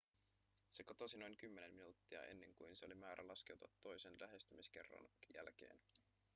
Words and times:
se 0.69 0.83
katosi 0.83 1.17
noin 1.17 1.37
kymmenen 1.37 1.73
minuuttia 1.73 2.23
ennen 2.23 2.53
kuin 2.53 2.75
sen 2.75 2.85
oli 2.87 2.95
määrä 2.95 3.27
laskeutua 3.27 3.69
toisen 3.81 4.15
lähestymiskerran 4.19 5.09
jälkeen 5.33 5.79